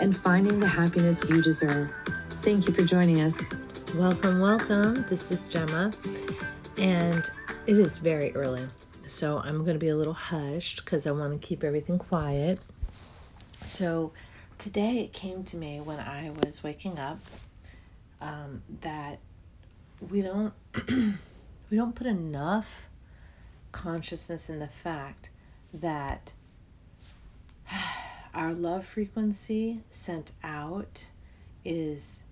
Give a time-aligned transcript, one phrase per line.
[0.00, 1.90] and finding the happiness you deserve.
[2.42, 3.42] Thank you for joining us.
[3.94, 5.04] Welcome, welcome.
[5.08, 5.92] This is Gemma,
[6.78, 7.30] and
[7.66, 8.66] it is very early,
[9.06, 12.58] so I'm going to be a little hushed because I want to keep everything quiet.
[13.64, 14.12] So,
[14.58, 17.20] today it came to me when I was waking up
[18.20, 19.20] um, that
[20.10, 20.52] we don't
[20.88, 22.88] we don't put enough
[23.72, 25.30] consciousness in the fact
[25.72, 26.32] that
[28.34, 31.06] our love frequency sent out
[31.64, 32.24] is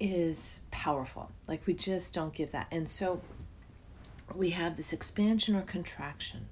[0.00, 1.30] is powerful.
[1.46, 2.66] Like we just don't give that.
[2.70, 3.20] And so
[4.34, 6.48] we have this expansion or contraction.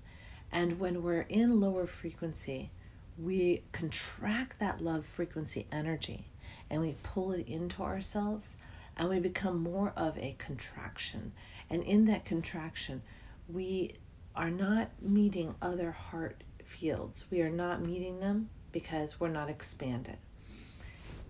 [0.52, 2.70] And when we're in lower frequency,
[3.18, 6.26] we contract that love frequency energy
[6.70, 8.56] and we pull it into ourselves
[8.96, 11.32] and we become more of a contraction.
[11.70, 13.02] And in that contraction,
[13.48, 13.94] we
[14.36, 17.26] are not meeting other heart fields.
[17.30, 20.18] We are not meeting them because we're not expanded.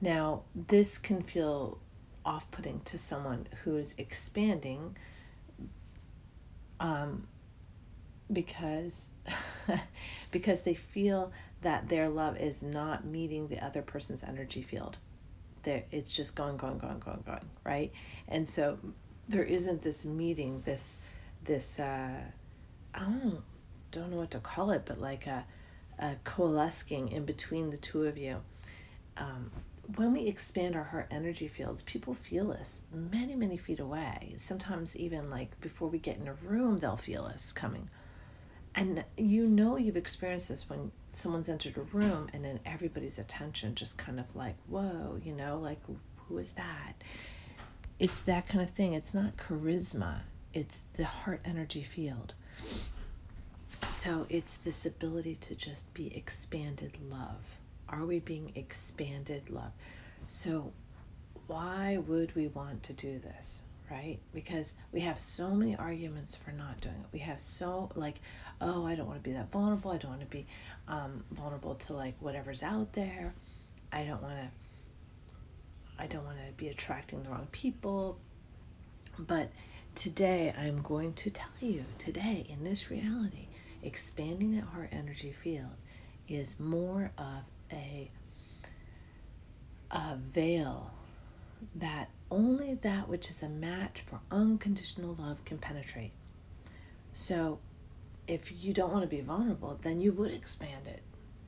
[0.01, 1.79] Now, this can feel
[2.25, 4.97] off putting to someone who's expanding
[6.81, 7.27] um,
[8.33, 9.11] because
[10.31, 14.97] because they feel that their love is not meeting the other person's energy field.
[15.63, 17.93] There, it's just going, going, going, going, going, right?
[18.29, 18.79] And so
[19.29, 20.99] there isn't this meeting, this,
[21.45, 22.21] this, uh,
[22.95, 23.43] I don't,
[23.91, 25.45] don't know what to call it, but like a,
[25.99, 28.43] a coalescing in between the two of you.
[29.17, 29.51] Um,
[29.97, 34.35] when we expand our heart energy fields, people feel us many, many feet away.
[34.37, 37.89] Sometimes, even like before we get in a room, they'll feel us coming.
[38.75, 43.75] And you know, you've experienced this when someone's entered a room and then everybody's attention
[43.75, 45.81] just kind of like, whoa, you know, like,
[46.29, 47.03] who is that?
[47.99, 48.93] It's that kind of thing.
[48.93, 50.21] It's not charisma,
[50.53, 52.35] it's the heart energy field.
[53.87, 57.59] So it's this ability to just be expanded love
[57.91, 59.73] are we being expanded love?
[60.27, 60.73] So,
[61.47, 63.63] why would we want to do this?
[63.91, 64.19] Right?
[64.35, 67.07] Because we have so many arguments for not doing it.
[67.13, 68.17] We have so, like,
[68.61, 69.93] oh, I don't want to be that vulnerable.
[69.93, 70.47] I don't want to be
[70.87, 73.33] um, vulnerable to, like, whatever's out there.
[73.91, 74.49] I don't want to.
[76.01, 78.19] I don't want to be attracting the wrong people.
[79.19, 79.51] But
[79.95, 83.48] today I'm going to tell you, today in this reality,
[83.83, 85.77] expanding that heart energy field
[86.29, 88.11] is more of a,
[89.91, 90.91] a veil
[91.75, 96.13] that only that which is a match for unconditional love can penetrate.
[97.13, 97.59] So,
[98.27, 101.03] if you don't want to be vulnerable, then you would expand it,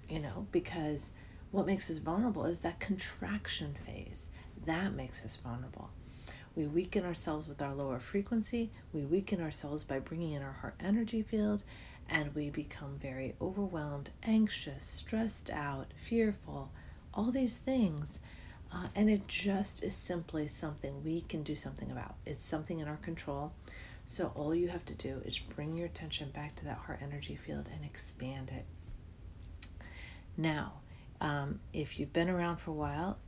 [0.08, 1.12] you know, because
[1.50, 4.30] what makes us vulnerable is that contraction phase.
[4.64, 5.90] That makes us vulnerable.
[6.56, 8.70] We weaken ourselves with our lower frequency.
[8.92, 11.62] We weaken ourselves by bringing in our heart energy field
[12.10, 16.70] and we become very overwhelmed, anxious, stressed out, fearful,
[17.14, 18.20] all these things.
[18.72, 22.14] Uh, and it just is simply something we can do something about.
[22.26, 23.52] It's something in our control.
[24.06, 27.36] So all you have to do is bring your attention back to that heart energy
[27.36, 28.64] field and expand it.
[30.36, 30.74] Now,
[31.20, 33.18] um, if you've been around for a while,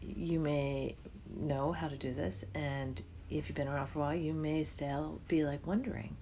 [0.00, 0.96] you may
[1.34, 2.44] know how to do this.
[2.54, 6.16] And if you've been around for a while, you may still be like wondering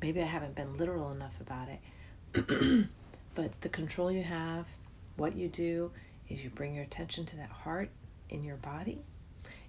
[0.00, 2.88] maybe I haven't been literal enough about it.
[3.34, 4.66] but the control you have,
[5.16, 5.90] what you do,
[6.28, 7.90] is you bring your attention to that heart
[8.28, 8.98] in your body.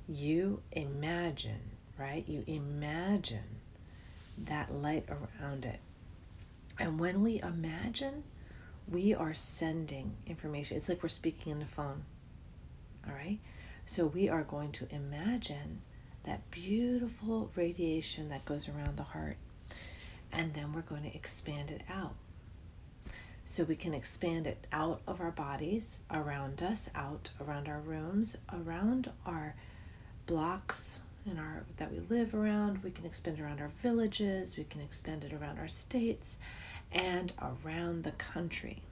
[0.07, 1.61] You imagine,
[1.97, 2.27] right?
[2.27, 3.59] You imagine
[4.45, 5.79] that light around it.
[6.79, 8.23] And when we imagine,
[8.89, 10.77] we are sending information.
[10.77, 12.03] It's like we're speaking in the phone.
[13.07, 13.39] All right?
[13.85, 15.81] So we are going to imagine
[16.23, 19.37] that beautiful radiation that goes around the heart
[20.31, 22.15] and then we're going to expand it out.
[23.45, 28.37] So we can expand it out of our bodies, around us, out around our rooms,
[28.53, 29.55] around our
[30.27, 32.83] blocks in our that we live around.
[32.83, 36.37] We can expand around our villages, we can expand it around our states
[36.91, 38.83] and around the country.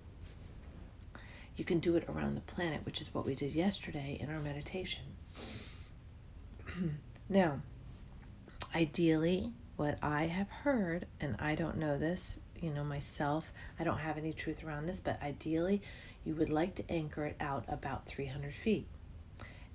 [1.56, 4.40] You can do it around the planet, which is what we did yesterday in our
[4.40, 5.04] meditation.
[7.30, 7.62] now,
[8.76, 14.00] ideally, what I have heard, and I don't know this, you know, myself, I don't
[14.00, 15.82] have any truth around this, but ideally,
[16.26, 18.88] you would like to anchor it out about 300 feet.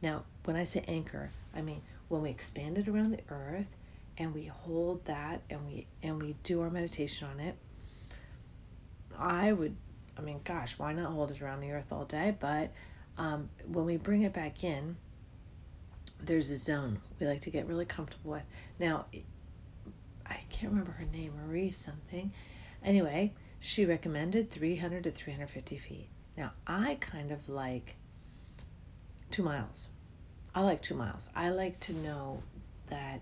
[0.03, 3.71] Now, when I say anchor, I mean when we expand it around the earth
[4.19, 7.57] and we hold that and we and we do our meditation on it.
[9.19, 9.77] I would
[10.19, 12.37] I mean, gosh, why not hold it around the earth all day?
[12.39, 12.71] But
[13.17, 14.97] um, when we bring it back in,
[16.21, 18.43] there's a zone we like to get really comfortable with.
[18.79, 19.07] Now,
[20.27, 22.33] I can't remember her name, Marie something.
[22.85, 26.09] Anyway, she recommended 300 to 350 feet.
[26.37, 27.97] Now, I kind of like
[29.31, 29.89] two miles.
[30.55, 31.29] I like two miles.
[31.35, 32.43] I like to know
[32.87, 33.21] that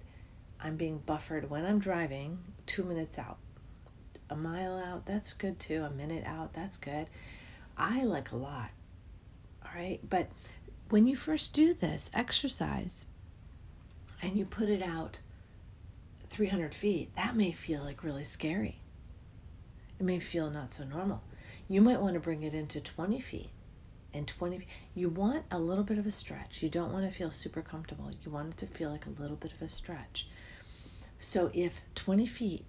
[0.61, 3.39] I'm being buffered when I'm driving two minutes out.
[4.29, 5.83] A mile out, that's good too.
[5.83, 7.09] A minute out, that's good.
[7.77, 8.71] I like a lot.
[9.65, 10.01] All right.
[10.09, 10.29] But
[10.91, 13.07] when you first do this exercise
[14.23, 15.19] and you put it out
[16.31, 18.81] 300 feet, that may feel like really scary.
[19.99, 21.23] It may feel not so normal.
[21.69, 23.51] You might want to bring it into 20 feet
[24.15, 24.69] and 20 feet.
[24.95, 26.63] You want a little bit of a stretch.
[26.63, 28.11] You don't want to feel super comfortable.
[28.25, 30.29] You want it to feel like a little bit of a stretch.
[31.19, 32.65] So if 20 feet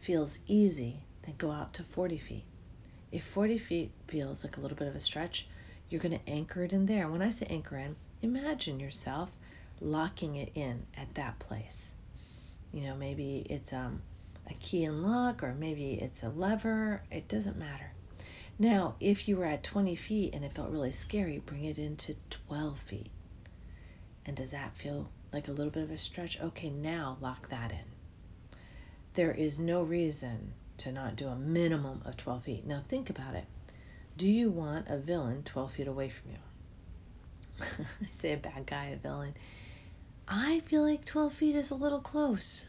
[0.00, 2.44] feels easy, then go out to 40 feet.
[3.12, 5.48] If 40 feet feels like a little bit of a stretch,
[5.88, 7.08] you're going to anchor it in there.
[7.08, 9.32] When I say anchor in, imagine yourself
[9.80, 11.94] locking it in at that place.
[12.74, 14.02] You know, maybe it's um,
[14.50, 17.02] a key and lock, or maybe it's a lever.
[17.08, 17.92] It doesn't matter.
[18.58, 22.16] Now, if you were at 20 feet and it felt really scary, bring it into
[22.30, 23.10] 12 feet.
[24.26, 26.40] And does that feel like a little bit of a stretch?
[26.40, 28.58] Okay, now lock that in.
[29.14, 32.66] There is no reason to not do a minimum of 12 feet.
[32.66, 33.44] Now, think about it.
[34.16, 36.38] Do you want a villain 12 feet away from you?
[38.02, 39.34] I say a bad guy, a villain.
[40.26, 42.66] I feel like 12 feet is a little close.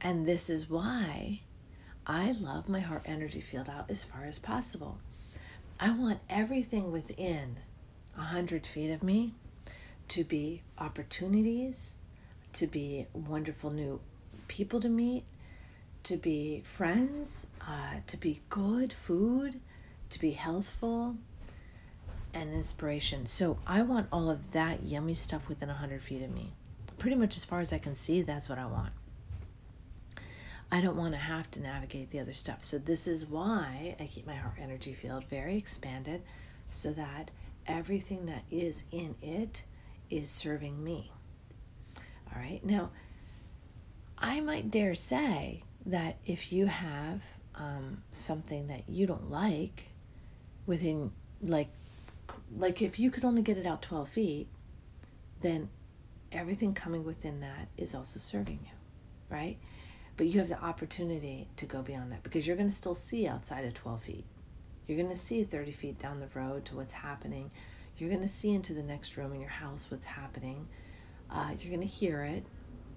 [0.00, 1.40] And this is why
[2.06, 4.98] I love my heart energy field out as far as possible.
[5.78, 7.56] I want everything within
[8.14, 9.34] 100 feet of me
[10.08, 11.96] to be opportunities,
[12.54, 14.00] to be wonderful new
[14.48, 15.24] people to meet,
[16.04, 19.60] to be friends, uh, to be good food,
[20.10, 21.16] to be healthful
[22.32, 23.26] and inspiration.
[23.26, 26.52] So I want all of that yummy stuff within 100 feet of me.
[27.00, 28.92] Pretty much as far as I can see, that's what I want.
[30.70, 32.62] I don't want to have to navigate the other stuff.
[32.62, 36.22] So this is why I keep my heart energy field very expanded
[36.68, 37.32] so that
[37.66, 39.64] everything that is in it
[40.10, 41.10] is serving me.
[42.32, 42.64] All right.
[42.64, 42.90] Now,
[44.16, 47.24] I might dare say that if you have
[47.56, 49.90] um, something that you don't like,
[50.66, 51.10] within
[51.42, 51.68] like
[52.56, 54.48] like if you could only get it out 12 feet
[55.40, 55.68] then
[56.32, 58.70] everything coming within that is also serving you
[59.30, 59.56] right?
[60.16, 63.26] But you have the opportunity to go beyond that because you're going to still see
[63.26, 64.24] outside of 12 feet.
[64.86, 67.50] You're going to see 30 feet down the road to what's happening.
[67.96, 70.66] You're going to see into the next room in your house what's happening.
[71.30, 72.44] Uh, you're going to hear it.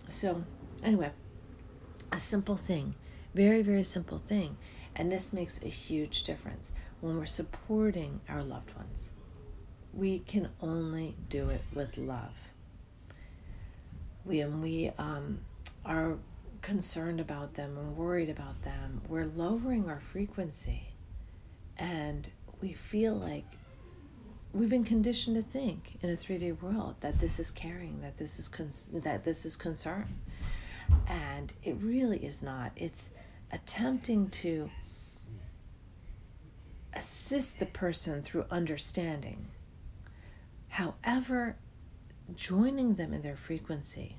[0.10, 0.44] So
[0.84, 1.12] anyway
[2.12, 2.94] a simple thing
[3.34, 4.56] very very simple thing
[4.96, 6.72] and this makes a huge difference.
[7.02, 9.12] When we're supporting our loved ones.
[9.94, 12.53] We can only do it with love.
[14.26, 15.40] We, when we um,
[15.86, 16.18] are
[16.62, 20.94] concerned about them and worried about them, we're lowering our frequency.
[21.78, 22.30] And
[22.62, 23.46] we feel like
[24.54, 28.40] we've been conditioned to think in a 3D world that this is caring, that this
[28.40, 30.20] is con- that this is concern.
[31.08, 32.72] And it really is not.
[32.76, 33.12] It's
[33.52, 34.70] attempting to
[36.94, 39.48] assist the person through understanding.
[40.70, 41.56] However,
[42.36, 44.18] joining them in their frequency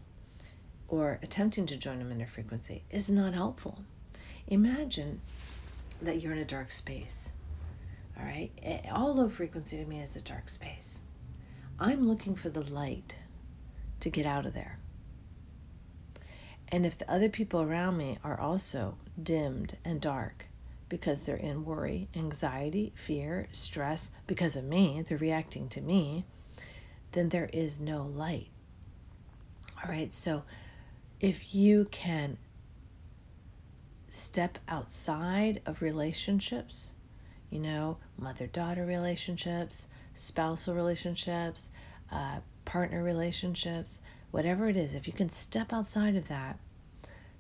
[0.89, 3.83] or attempting to join them in their frequency is not helpful.
[4.47, 5.21] Imagine
[6.03, 7.33] that you're in a dark space.
[8.19, 8.51] All right?
[8.93, 11.03] All low frequency to me is a dark space.
[11.81, 13.17] I'm looking for the light
[14.01, 14.79] to get out of there.
[16.69, 20.47] And if the other people around me are also dimmed and dark,
[20.89, 26.25] because they're in worry, anxiety, fear, stress because of me, they're reacting to me,
[27.15, 28.49] then there is no light.
[29.83, 30.43] All right, so
[31.21, 32.37] if you can
[34.09, 36.95] step outside of relationships,
[37.51, 41.71] you know, mother daughter relationships, spousal relationships,
[42.13, 46.59] uh, partner relationships, whatever it is, if you can step outside of that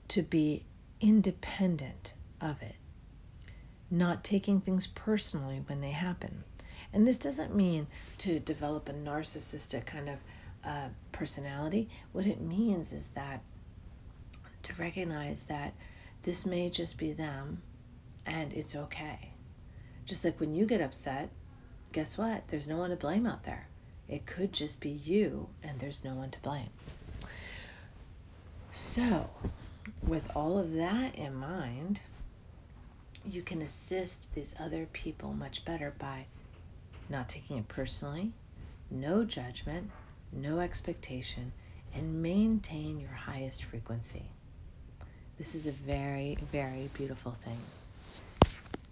[0.08, 0.64] to be
[1.00, 2.76] independent of it,
[3.90, 6.44] not taking things personally when they happen.
[6.94, 10.18] And this doesn't mean to develop a narcissistic kind of
[10.64, 11.88] uh, personality.
[12.12, 13.42] What it means is that
[14.62, 15.74] to recognize that
[16.22, 17.62] this may just be them
[18.24, 19.30] and it's okay.
[20.06, 21.30] Just like when you get upset,
[21.90, 22.46] guess what?
[22.46, 23.66] There's no one to blame out there.
[24.08, 26.70] It could just be you and there's no one to blame.
[28.70, 29.30] So,
[30.06, 32.00] with all of that in mind,
[33.28, 36.26] you can assist these other people much better by
[37.08, 38.32] not taking it personally,
[38.90, 39.90] no judgment,
[40.32, 41.52] no expectation,
[41.94, 44.30] and maintain your highest frequency.
[45.38, 47.58] This is a very, very beautiful thing.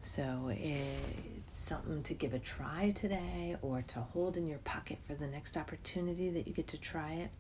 [0.03, 5.15] So it's something to give a try today or to hold in your pocket for
[5.15, 7.31] the next opportunity that you get to try it.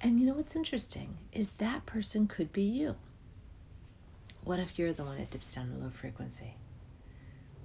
[0.00, 2.94] And you know what's interesting is that person could be you.
[4.44, 6.54] What if you're the one that dips down to low frequency?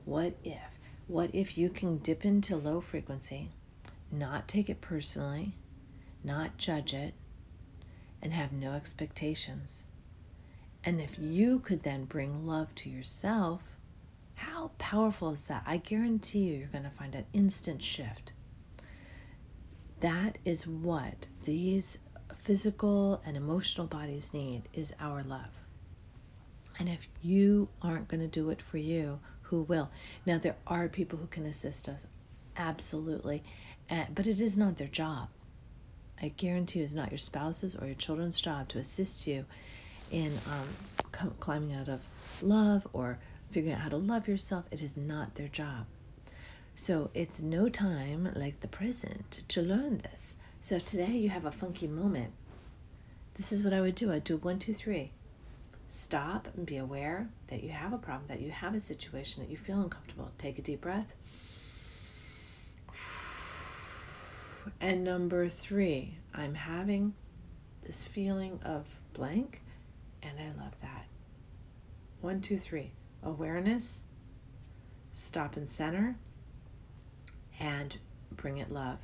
[0.04, 0.60] What if?
[1.08, 3.52] What if you can dip into low frequency,
[4.12, 5.54] not take it personally,
[6.24, 7.14] not judge it,
[8.24, 9.86] and have no expectations?
[10.84, 13.78] And if you could then bring love to yourself,
[14.34, 15.64] how powerful is that?
[15.66, 18.34] I guarantee you, you're going to find an instant shift.
[20.00, 22.00] That is what these
[22.36, 25.52] physical and emotional bodies need is our love.
[26.80, 29.20] And if you aren't going to do it for you,
[29.50, 29.90] who will?
[30.26, 32.08] Now, there are people who can assist us,
[32.58, 33.44] absolutely,
[33.90, 35.30] uh, but it is not their job.
[36.22, 39.46] I guarantee you, it's not your spouse's or your children's job to assist you
[40.12, 42.02] in um, climbing out of
[42.42, 43.20] love or
[43.52, 44.66] figuring out how to love yourself.
[44.72, 45.86] It is not their job.
[46.74, 50.36] So it's no time like the present to learn this.
[50.62, 52.34] So today you have a funky moment.
[53.36, 54.12] This is what I would do.
[54.12, 55.12] I'd do one, two, three
[55.88, 59.50] stop and be aware that you have a problem, that you have a situation, that
[59.50, 60.32] you feel uncomfortable.
[60.38, 61.14] Take a deep breath.
[64.82, 67.14] And number three, I'm having
[67.84, 69.62] this feeling of blank,
[70.24, 71.06] and I love that.
[72.22, 72.92] One, two, three.
[73.24, 74.04] Awareness,
[75.12, 76.18] stop and center,
[77.60, 77.98] and
[78.32, 79.00] bring it love.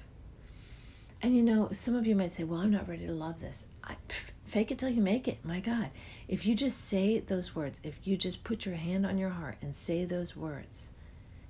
[1.22, 3.66] And you know, some of you might say, Well, I'm not ready to love this.
[3.84, 5.46] I, pff, Fake it till you make it.
[5.46, 5.92] My God.
[6.28, 9.56] If you just say those words, if you just put your hand on your heart
[9.62, 10.90] and say those words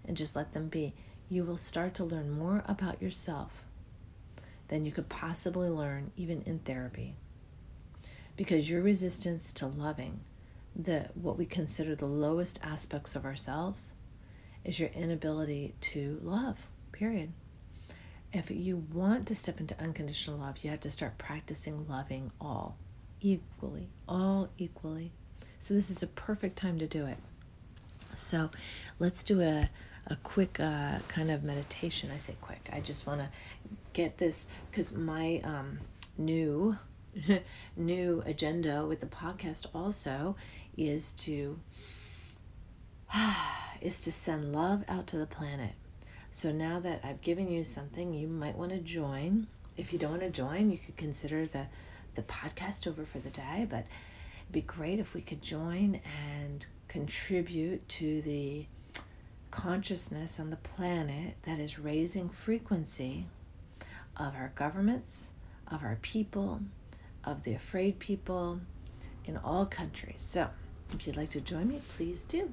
[0.06, 0.94] and just let them be,
[1.28, 3.64] you will start to learn more about yourself
[4.68, 7.16] than you could possibly learn even in therapy.
[8.38, 10.20] Because your resistance to loving
[10.76, 13.94] the what we consider the lowest aspects of ourselves
[14.64, 16.68] is your inability to love.
[16.92, 17.34] Period
[18.32, 22.78] if you want to step into unconditional love, you have to start practicing loving all
[23.22, 25.12] equally, all equally.
[25.60, 27.18] So, this is a perfect time to do it.
[28.16, 28.50] So,
[29.00, 29.70] let's do a,
[30.08, 32.10] a quick uh, kind of meditation.
[32.12, 33.30] I say quick, I just want to
[33.94, 35.80] get this because my um,
[36.18, 36.78] new.
[37.76, 40.34] new agenda with the podcast also
[40.78, 41.60] is to
[43.82, 45.74] is to send love out to the planet
[46.30, 49.48] so now that I've given you something you might want to join
[49.78, 51.66] if you don't want to join you could consider the
[52.16, 53.86] the podcast over for the day, but
[54.44, 56.02] it'd be great if we could join
[56.40, 58.66] and contribute to the
[59.50, 63.28] consciousness on the planet that is raising frequency
[64.18, 65.32] of our governments,
[65.70, 66.62] of our people,
[67.24, 68.60] of the afraid people
[69.26, 70.22] in all countries.
[70.22, 70.50] So,
[70.94, 72.52] if you'd like to join me, please do.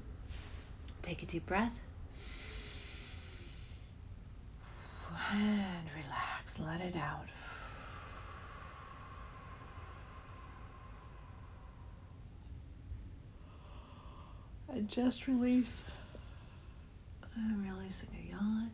[1.03, 1.79] Take a deep breath.
[5.31, 7.27] And relax, let it out.
[14.71, 15.85] I just release.
[17.37, 18.71] I'm releasing a yawn.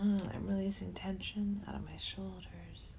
[0.00, 2.92] Mm, I'm releasing tension out of my shoulders.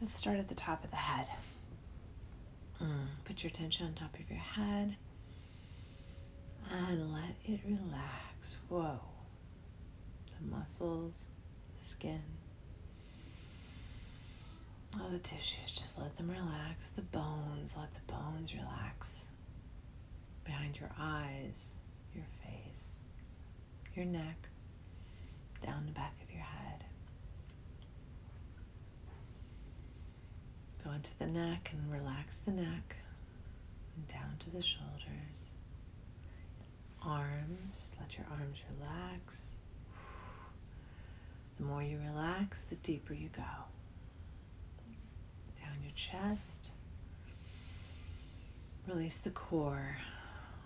[0.00, 1.28] Let's start at the top of the head.
[2.80, 4.96] Mm, put your tension on top of your head
[6.70, 8.56] and let it relax.
[8.68, 9.00] Whoa.
[10.38, 11.28] The muscles,
[11.76, 12.22] the skin,
[15.00, 16.88] all the tissues, just let them relax.
[16.88, 19.30] The bones, let the bones relax
[20.44, 21.78] behind your eyes,
[22.14, 22.98] your face,
[23.94, 24.48] your neck,
[25.64, 26.84] down the back of your head.
[30.84, 32.96] Go into the neck and relax the neck,
[33.96, 35.52] and down to the shoulders.
[37.02, 39.56] Arms, let your arms relax.
[41.56, 43.42] The more you relax, the deeper you go.
[45.58, 46.70] Down your chest.
[48.86, 49.96] Release the core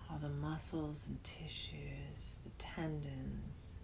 [0.09, 3.75] all the muscles and tissues, the tendons,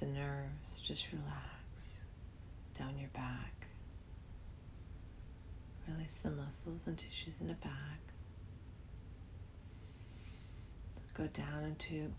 [0.00, 0.80] the nerves.
[0.82, 2.02] Just relax
[2.76, 3.66] down your back.
[5.88, 8.00] Release the muscles and tissues in the back.
[11.12, 12.10] Go down into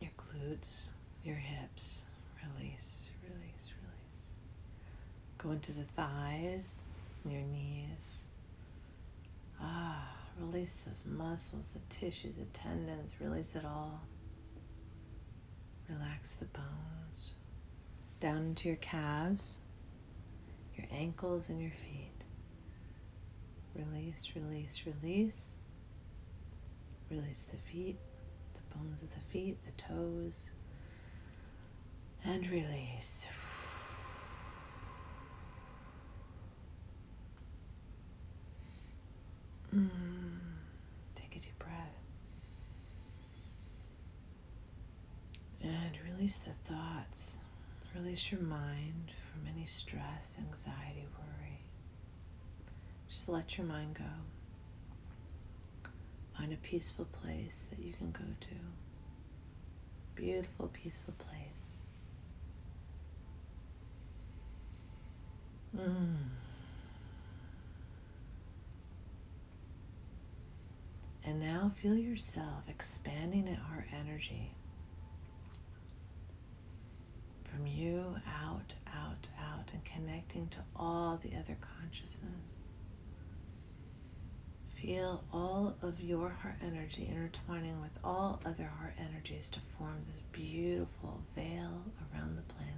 [0.00, 0.88] your glutes,
[1.24, 2.02] your hips.
[2.58, 4.24] Release, release, release.
[5.38, 6.84] Go into the thighs,
[7.24, 8.20] your knees.
[9.58, 13.14] Ah, release those muscles, the tissues, the tendons.
[13.20, 14.00] Release it all.
[15.88, 17.32] Relax the bones.
[18.20, 19.58] Down into your calves,
[20.76, 22.24] your ankles, and your feet.
[23.74, 25.56] Release, release, release.
[27.10, 27.98] Release the feet,
[28.54, 30.50] the bones of the feet, the toes,
[32.24, 33.26] and release.
[39.74, 39.90] Mm.
[41.14, 41.72] Take a deep breath.
[45.64, 47.38] And release the thoughts.
[47.94, 51.60] Release your mind from any stress, anxiety, worry.
[53.08, 54.04] Just let your mind go.
[56.36, 58.54] Find a peaceful place that you can go to.
[60.16, 61.78] Beautiful, peaceful place.
[65.78, 66.16] Mm.
[71.24, 74.50] And now feel yourself expanding at heart energy
[77.54, 82.56] from you out, out, out, and connecting to all the other consciousness.
[84.80, 90.20] Feel all of your heart energy intertwining with all other heart energies to form this
[90.32, 92.72] beautiful veil around the planet.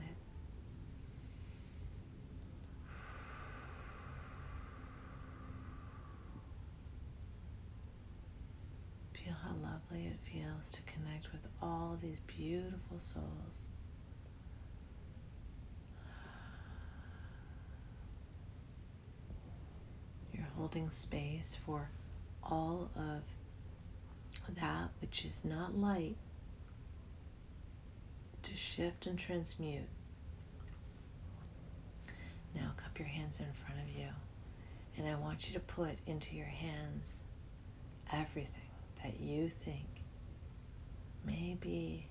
[9.14, 13.66] Feel how lovely it feels to connect with all these beautiful souls.
[20.32, 21.90] You're holding space for
[22.42, 23.22] all of
[24.56, 26.16] that which is not light
[28.42, 29.88] to shift and transmute.
[32.54, 34.08] Now, cup your hands in front of you,
[34.96, 37.22] and I want you to put into your hands
[38.12, 38.70] everything
[39.02, 39.86] that you think
[41.24, 42.06] may be,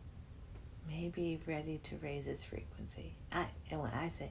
[0.87, 3.15] may be ready to raise its frequency.
[3.31, 4.29] I, and when I say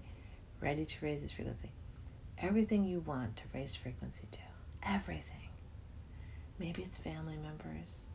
[0.61, 1.71] ready to raise its frequency,
[2.39, 4.39] everything you want to raise frequency to,
[4.83, 5.49] everything.
[6.59, 8.07] Maybe it's family members.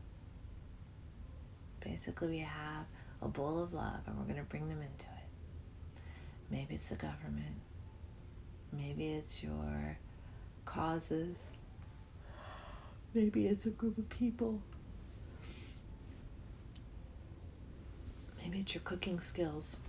[1.83, 2.85] Basically, we have
[3.21, 6.01] a bowl of love and we're going to bring them into it.
[6.51, 7.61] Maybe it's the government.
[8.71, 9.97] Maybe it's your
[10.65, 11.51] causes.
[13.13, 14.61] Maybe it's a group of people.
[18.41, 19.79] Maybe it's your cooking skills.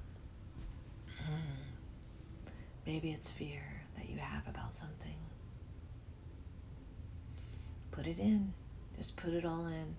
[1.25, 1.63] Hmm.
[2.87, 5.17] Maybe it's fear that you have about something.
[7.91, 8.53] Put it in.
[8.97, 9.95] Just put it all in.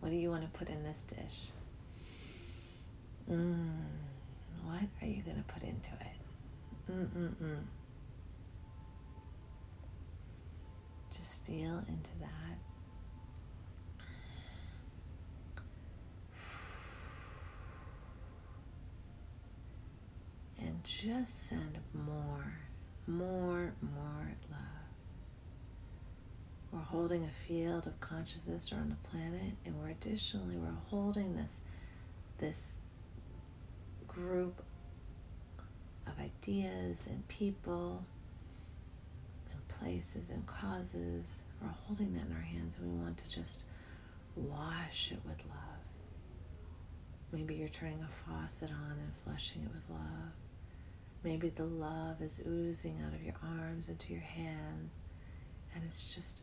[0.00, 1.50] What do you want to put in this dish?
[3.30, 3.70] Mm,
[4.64, 6.90] what are you going to put into it?
[6.90, 7.58] Mm-mm-mm.
[11.16, 12.58] Just feel into that.
[20.58, 22.54] And just send more,
[23.06, 24.58] more, more love.
[26.70, 31.60] We're holding a field of consciousness around the planet, and we're additionally we're holding this
[32.38, 32.76] this
[34.08, 34.62] group
[36.06, 38.04] of ideas and people
[39.52, 41.42] and places and causes.
[41.60, 43.64] We're holding that in our hands, and we want to just
[44.34, 45.58] wash it with love.
[47.32, 50.32] Maybe you're turning a faucet on and flushing it with love.
[51.24, 54.98] Maybe the love is oozing out of your arms into your hands,
[55.74, 56.42] and it's just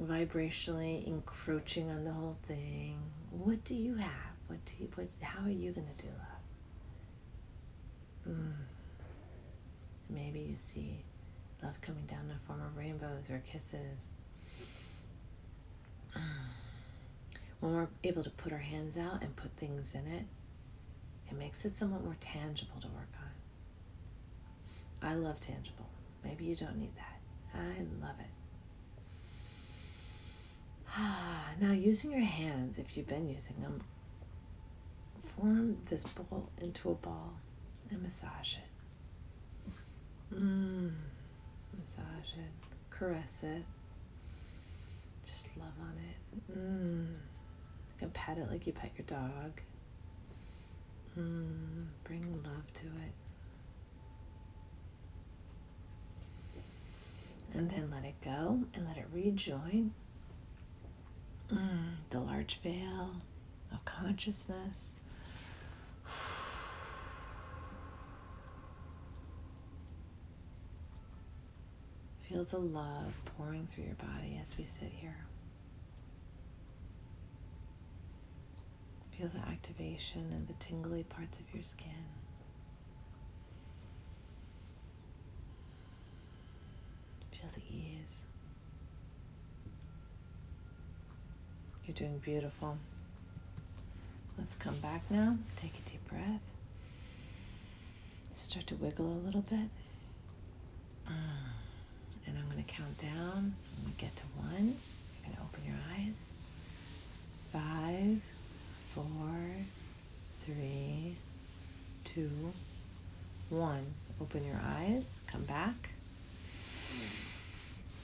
[0.00, 2.98] vibrationally encroaching on the whole thing.
[3.30, 4.10] What do you have?
[4.46, 4.88] What do you?
[4.94, 5.08] What?
[5.20, 6.38] How are you gonna do love?
[8.36, 8.52] Mm.
[10.10, 11.04] Maybe you see
[11.62, 14.12] love coming down in the form of rainbows or kisses.
[17.60, 20.26] When we're able to put our hands out and put things in it,
[21.28, 23.17] it makes it somewhat more tangible to work on.
[25.02, 25.88] I love tangible.
[26.24, 27.20] Maybe you don't need that.
[27.54, 28.26] I love it.
[31.60, 33.80] now, using your hands, if you've been using them,
[35.36, 37.32] form this bowl into a ball
[37.90, 40.34] and massage it.
[40.34, 40.92] Mm,
[41.78, 42.50] massage it,
[42.90, 43.64] caress it,
[45.24, 46.58] just love on it.
[46.58, 47.06] Mm.
[47.06, 49.60] You can pat it like you pet your dog.
[51.18, 53.12] Mm, bring love to it.
[57.58, 59.92] And then let it go and let it rejoin
[61.52, 63.16] mm, the large veil
[63.72, 64.94] of consciousness.
[72.28, 75.16] Feel the love pouring through your body as we sit here.
[79.16, 82.04] Feel the activation and the tingly parts of your skin.
[87.32, 88.24] Feel the ease.
[91.86, 92.76] You're doing beautiful.
[94.38, 95.36] Let's come back now.
[95.56, 96.40] Take a deep breath.
[98.34, 99.68] Start to wiggle a little bit.
[101.08, 101.52] Ah,
[102.26, 103.54] and I'm going to count down.
[103.76, 106.30] When we get to one, you're going to open your eyes.
[107.52, 108.20] Five,
[108.94, 109.04] four,
[110.44, 111.16] three,
[112.04, 112.30] two,
[113.50, 113.86] one.
[114.20, 115.20] Open your eyes.
[115.26, 115.90] Come back.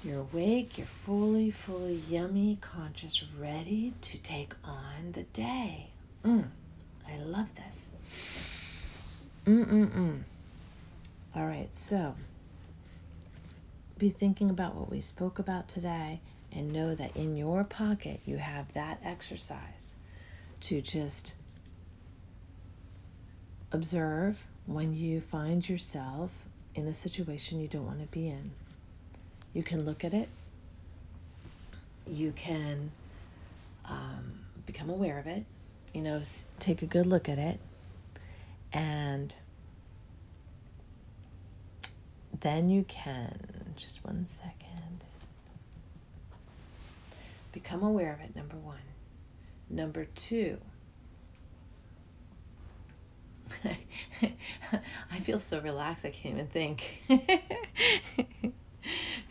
[0.04, 5.86] You're awake, you're fully, fully yummy, conscious, ready to take on the day.
[6.22, 6.44] Mm,
[7.08, 7.92] I love this.
[9.46, 10.20] Mm-mm-mm.
[11.34, 12.14] All right, so
[13.96, 16.20] be thinking about what we spoke about today
[16.52, 19.94] and know that in your pocket you have that exercise
[20.60, 21.34] to just
[23.72, 26.30] observe when you find yourself
[26.74, 28.50] in a situation you don't want to be in.
[29.54, 30.28] You can look at it.
[32.06, 32.90] You can
[33.86, 35.44] um, become aware of it.
[35.94, 36.20] You know,
[36.58, 37.60] take a good look at it.
[38.72, 39.34] And
[42.40, 43.38] then you can,
[43.76, 45.04] just one second,
[47.52, 48.78] become aware of it, number one.
[49.70, 50.58] Number two,
[53.64, 57.04] I feel so relaxed, I can't even think.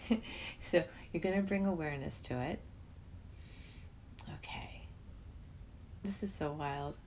[0.60, 2.60] so you're going to bring awareness to it.
[4.36, 4.82] Okay.
[6.04, 6.98] This is so wild.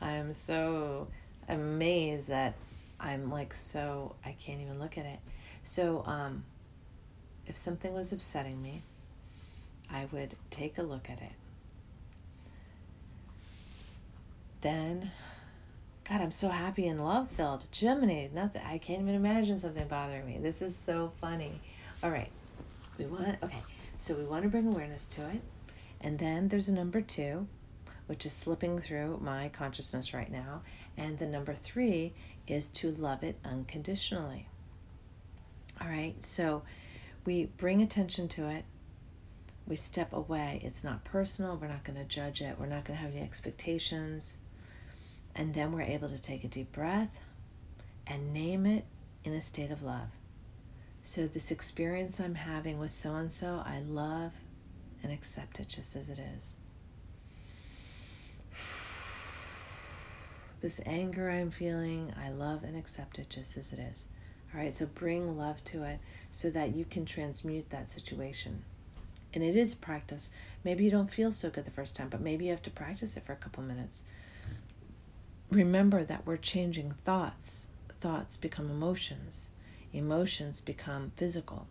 [0.00, 1.08] I am so
[1.48, 2.54] amazed that
[2.98, 5.18] I'm like so I can't even look at it.
[5.62, 6.44] So um
[7.46, 8.82] if something was upsetting me,
[9.90, 11.32] I would take a look at it.
[14.60, 15.10] Then
[16.08, 17.66] God, I'm so happy and love filled.
[17.70, 20.38] Gemini, nothing I can't even imagine something bothering me.
[20.40, 21.60] This is so funny.
[22.02, 22.30] All right.
[22.98, 23.62] We want, okay.
[23.98, 25.40] So we want to bring awareness to it.
[26.00, 27.46] And then there's a number two,
[28.06, 30.62] which is slipping through my consciousness right now.
[30.96, 32.12] And the number three
[32.48, 34.48] is to love it unconditionally.
[35.80, 36.22] All right.
[36.24, 36.62] So
[37.24, 38.64] we bring attention to it.
[39.68, 40.60] We step away.
[40.64, 41.56] It's not personal.
[41.56, 42.56] We're not going to judge it.
[42.58, 44.38] We're not going to have any expectations.
[45.36, 47.20] And then we're able to take a deep breath
[48.08, 48.84] and name it
[49.22, 50.08] in a state of love.
[51.04, 54.30] So, this experience I'm having with so and so, I love
[55.02, 56.58] and accept it just as it is.
[60.60, 64.06] This anger I'm feeling, I love and accept it just as it is.
[64.54, 65.98] All right, so bring love to it
[66.30, 68.62] so that you can transmute that situation.
[69.34, 70.30] And it is practice.
[70.62, 73.16] Maybe you don't feel so good the first time, but maybe you have to practice
[73.16, 74.04] it for a couple minutes.
[75.50, 77.66] Remember that we're changing thoughts.
[78.00, 79.48] Thoughts become emotions
[79.92, 81.66] emotions become physical.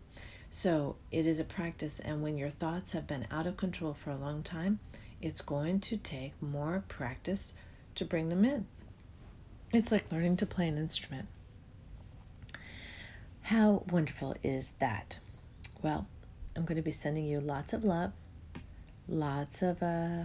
[0.50, 4.10] So it is a practice, and when your thoughts have been out of control for
[4.10, 4.80] a long time,
[5.20, 7.54] it's going to take more practice
[7.94, 8.66] to bring them in.
[9.72, 11.28] It's like learning to play an instrument.
[13.42, 15.18] How wonderful is that?
[15.80, 16.06] Well,
[16.54, 18.12] I'm going to be sending you lots of love,
[19.08, 20.24] lots of uh,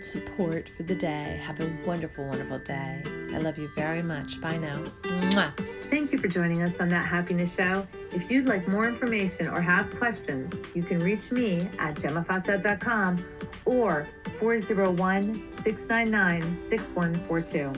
[0.00, 1.40] support for the day.
[1.44, 3.02] Have a wonderful, wonderful day.
[3.32, 4.40] I love you very much.
[4.40, 4.76] Bye now.
[5.02, 5.52] Mwah.
[5.90, 7.86] Thank you for joining us on That Happiness Show.
[8.12, 13.24] If you'd like more information or have questions, you can reach me at gemmafawcett.com
[13.64, 17.72] or 401 699 6142.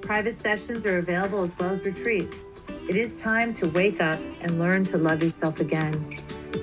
[0.00, 2.44] Private sessions are available as well as retreats.
[2.88, 6.10] It is time to wake up and learn to love yourself again.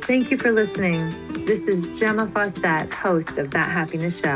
[0.03, 1.13] Thank you for listening.
[1.45, 4.35] This is Gemma Fawcett, host of That Happiness Show.